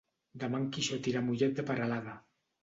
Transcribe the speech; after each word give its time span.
Demà 0.43 0.61
en 0.61 0.63
Quixot 0.77 1.09
irà 1.11 1.21
a 1.25 1.27
Mollet 1.27 1.55
de 1.61 1.67
Peralada. 1.69 2.17